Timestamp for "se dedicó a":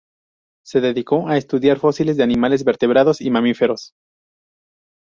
0.65-1.37